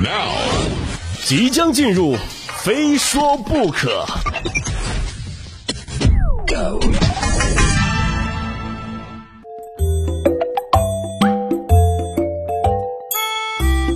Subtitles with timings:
[0.00, 0.30] Now，
[1.24, 2.14] 即将进入，
[2.62, 4.06] 非说不可。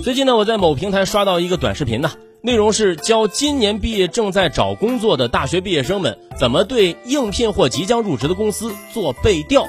[0.03, 2.11] 最近呢，我在某平台刷到一个短视频呢，
[2.41, 9.65] 内容是教今年毕业正在找工作的大学毕业生们怎么对应聘或即将入职的公司做背调。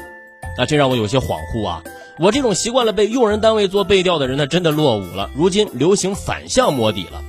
[0.58, 1.80] 那这让我有些恍惚啊！
[2.16, 5.30] 我这种习惯了被用人单位做背调的人呢，真的落伍了。
[5.34, 7.22] 如今流行反向摸底了。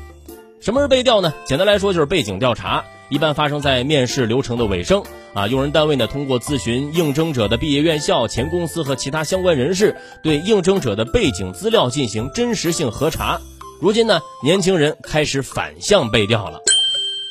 [0.62, 1.34] 什么是背调呢？
[1.46, 5.02] 简单来说就是背景调查，一般发生在面试流程的尾声
[5.34, 5.48] 啊。
[5.48, 13.40] 用人单位呢，通过咨询应征者的毕业院校、前公司和其他相关人士，对应征者的背景资料进行真实性核查。
[13.82, 16.60] 如今呢，年轻人开始反向背调了。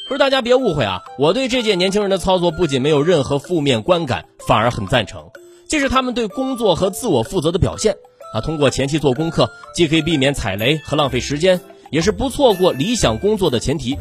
[0.09, 5.31] 不是大家别误会啊，我对这届年轻人的操作不仅没有任何负面观感，反而很赞成。
[5.75, 7.97] 这是他们对工作和自我负责的表现
[8.33, 8.41] 啊！
[8.41, 11.61] 通过前期做功课，既可以避免踩雷和浪费时间，
[11.91, 13.99] 也是不错过理想工作的前提。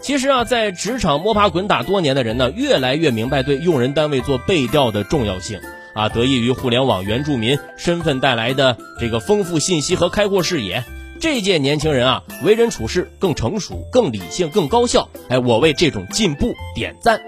[0.00, 5.58] 其实啊，在职场摸爬滚打多年的人呢，越来越明白对用人单位做背调的重要性
[5.96, 6.08] 啊！
[6.08, 10.84] 得益于互联网原住民身份带来的这个丰富信息和开阔视野，
[11.18, 15.08] 这届年轻人啊，为人处事更成熟、更理性、更高效。
[15.28, 17.20] 哎，我为这种进步点赞。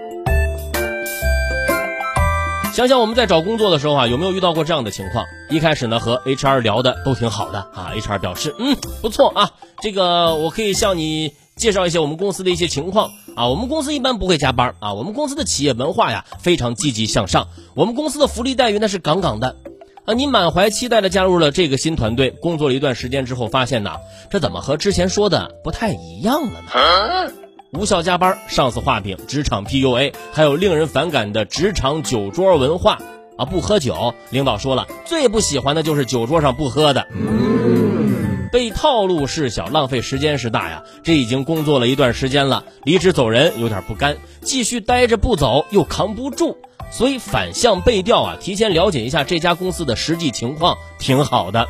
[2.73, 5.27] 想想我们在找工作的时候啊，有没有遇到过这样的情况？
[5.47, 13.47] 一开始呢，和 HR 聊的都挺好的啊，HR 表示，嗯，不错啊，这个我可以向你介绍一些我们公司的一些情况啊。
[13.47, 19.55] 我们公司一般不会加班啊，我们公司的企业文化呀非常积极向上，我们公司的福利待遇那是杠杠的
[20.05, 20.15] 啊。
[20.15, 23.97] 你满怀期待的加入了这个新团队，工作了一段时间之后，发现呐，
[24.31, 27.33] 这怎么和之前说的不太一样了呢？
[27.73, 32.99] 无效加班、上司画饼、职场 PUA，还有令人反感的职场酒桌文化
[33.35, 33.45] 啊！
[33.45, 37.07] 不喝酒，领导说了，最不喜欢的就是酒桌上不喝的。
[38.51, 40.83] 被套路是小，浪费时间是大呀！
[41.03, 46.57] 这已经工作了一段时间了，离职走人有点不甘，继续待着不走又扛不住，
[46.91, 51.67] 所以反向被调啊，提前了解一下这家公司的实际情况，挺好的。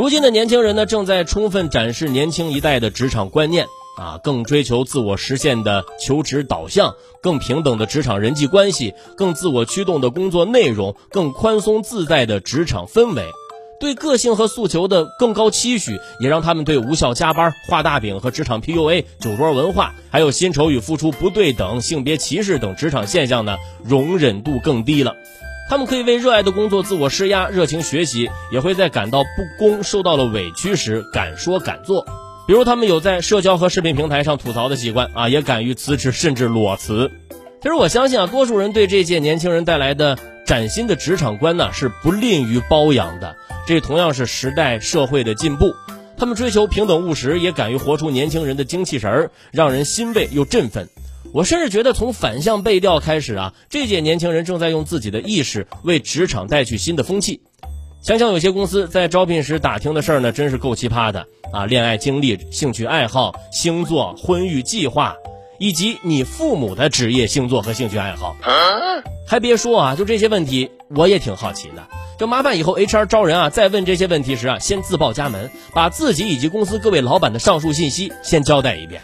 [0.00, 3.66] 如今的年轻人呢，正在充分展示年轻一代的职场观念
[3.98, 13.26] 啊，更追求自我实现的求职导向，更平等的职场人际关系，更自我驱动的工作内容，更宽松自在的职场氛围，
[13.78, 25.14] 对个性和诉求的更高期许，也让他们对无效加班、画大饼和职场 PUA、酒桌文化，还有薪酬与付出不对等、性别歧视等职场现象呢，容忍度更低了。
[25.70, 32.04] 他们可以为热爱的工作自我施压，热情学习，也会在感到不公、受到了委屈时敢说敢做。
[32.48, 37.12] 比如，他们有在社交和视频平台上吐槽的习惯啊，也敢于辞职甚至裸辞。
[37.62, 43.36] 其实，我相信啊，多数人对这届年轻人带来的崭新的职场观呢，是不吝于包养的。
[43.68, 45.72] 这同样是时代社会的进步。
[46.16, 50.88] 他们追求平等务实，也敢于活出年轻人的精气神儿，让人欣慰又振奋。
[51.32, 57.40] 我甚至觉得，从反向背调开始啊，这届年轻人正在用自己的意识为职场带去新的风气。
[58.02, 61.66] 想想有些公司在招聘时打听的事儿呢，真是够奇葩的啊！
[61.66, 65.14] 恋爱经历、兴趣爱好、星座、婚育计划，
[65.58, 68.36] 以及你父母的职业星座和兴趣爱好。
[69.28, 71.86] 还别说啊，就这些问题，我也挺好奇的。
[72.18, 79.00] 就麻烦以后 HR 招人啊，在问这些问题时啊，先自报家门，把自己以及公司各位老板的上述信息先交代一遍。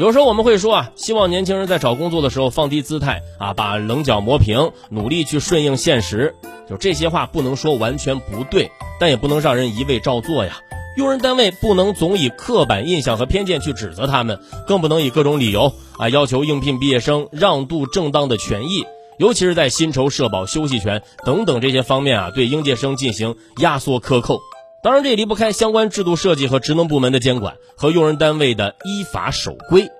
[0.00, 6.34] 有时候我们会说啊，希望年轻人在找工作的时候放低姿态啊，把棱角磨平，努力去顺应现实。
[6.66, 10.62] 就这些话不能说完全不对，但也不能让人一味照做呀。
[10.96, 18.86] 用人单位不能总以刻板印象和偏见去指责他们，更不能以各种理由啊要求应聘毕业生让渡正当的权益，
[19.18, 24.40] 尤其是在薪酬、社保、休息权等等这些方面啊，对应届生进行压缩克扣。
[24.82, 29.90] 当然，这也离不开相关制度设计和职能部门的监管和用人单位的依法守规。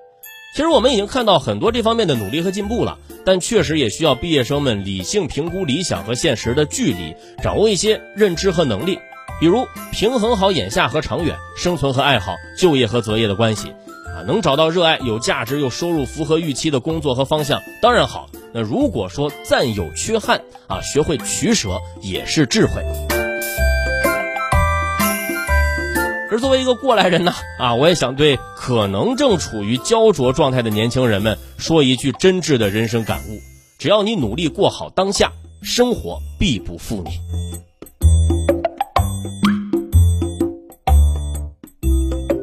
[0.57, 8.99] 其实我们已经看到很多这方面的努力和进步了，但确实也需要毕业生们理性评估理想和现实的距离，掌握一些认知和能力，
[9.39, 13.69] 比如平衡好眼下和长远、生存和爱好、就业和择业的关系。
[13.69, 18.29] 啊，能找到热爱、有价值又收入符合预期的工作和方向，当然好。
[18.53, 22.83] 那如果说暂有缺憾，啊，学会取舍也是智慧。
[26.31, 33.41] 而作为一个过来人呢，啊，我也想对可能正处于焦灼状态的年轻人们说一句真挚的人生感悟：
[33.81, 37.11] 只要你努力过好当下，生活必不负你。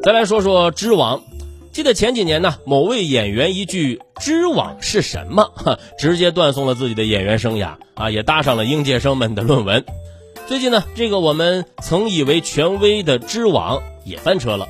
[0.02, 1.22] 再来说说知网，
[1.72, 5.50] 记得前几年呢，某位演员一句“知网是什么”，
[5.98, 9.82] 直接断送了自己的演员生涯啊，也搭上了应届生们的论文。
[10.48, 14.66] 最近呢，这个我们曾以为权威的知网也翻车了。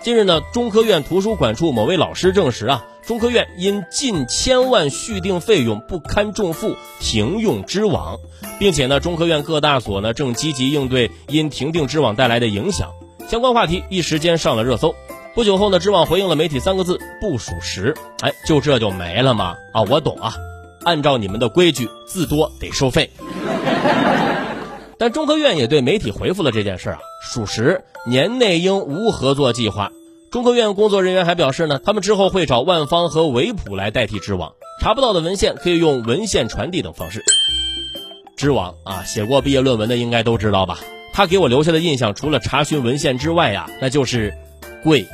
[0.00, 8.18] 近日呢，中科院图书馆处某位老师证实啊，中科院因近千万续订费用不堪重负，停用知网，
[8.58, 12.90] 并且呢，中科院各大所呢正积极应对因停订知网带来的影响。
[13.28, 14.92] 相关话题一时间上了热搜。
[15.36, 17.94] 不久后呢，知网回应了媒体三个字：不属实。
[18.22, 19.54] 哎，就这就没了吗？
[19.72, 20.34] 啊，我懂啊，
[20.82, 23.08] 按照你们的规矩，字多得收费。
[25.02, 29.90] 但中科院也对媒体回复了这件事啊，属实，年内应无合作计划。
[30.30, 37.20] 中科院工作人员还表示呢，他们之后会找万方和维普来代替知网，查不到的文献可以用文献传递等方式。
[38.36, 40.78] 知网啊，写过毕业论文的应该都知道吧？
[41.12, 44.32] 他给我留下的印象，除了查询文献之外呀，那就是
[44.84, 45.04] 贵。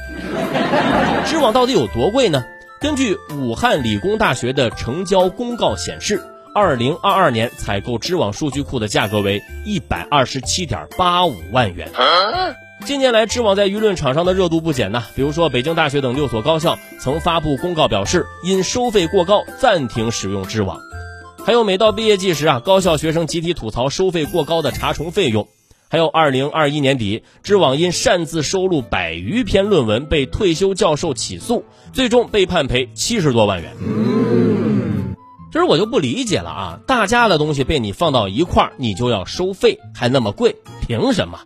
[1.25, 2.44] 知网到底有多贵呢？
[2.79, 6.23] 根据武汉理工大学的成交公告显示。
[6.58, 11.88] 二零二二年采购知网数据库的价格为一百二十七点八五万元。
[12.84, 15.05] 近年来，知网在舆论场上的热度不减呐。
[15.14, 20.81] 比如说，北京大学等六所高校曾发布公告表示，因收费过高暂停使用知网。
[21.46, 25.46] 还有，每到毕业季时啊，高校学生集体吐槽收费过高的查重费用。
[25.88, 34.18] 还有，二零二一年底，知网因擅自收录百余篇论文被退休教授起诉，最终被判赔七十多万元。
[35.50, 36.78] 其实我就不理解了啊！
[36.86, 40.56] 大家的东西被你放到一块儿，你就要收费，还那么贵，
[40.86, 41.40] 凭什么？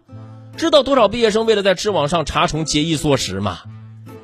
[0.57, 3.61] 知道多少毕业生为了在知网上查重节衣缩食吗？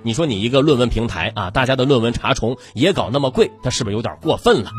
[0.02, 4.70] 你说你一个论文平台啊，大家的论文查重也搞那么贵，它是不是有点过分了？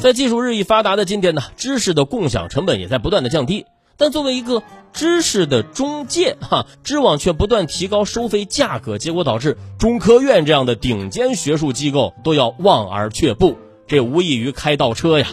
[0.00, 3.66] 在技术日益发达的今天呢，知识的共享成本也在不断的降低。
[4.00, 4.62] 但作为一个
[4.94, 15.26] 知识的中介，哈，知网却不断提高收费价格，结果导致中科院这样的顶尖学术机构都要望而却步，这无异于开倒车呀！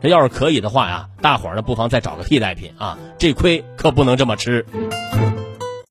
[0.00, 4.64] 这要是可以的话呀，大伙儿呢不妨再找个替代品啊，这亏可不能这么吃。